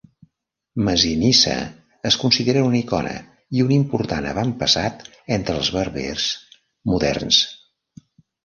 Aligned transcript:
Masinissa 0.85 1.57
es 2.09 2.17
considera 2.23 2.63
una 2.69 2.79
icona 2.79 3.13
i 3.59 3.63
un 3.67 3.75
important 3.77 4.29
avantpassat 4.31 5.07
entre 5.37 5.59
els 5.61 5.71
berbers 5.79 6.27
moderns. 6.95 7.43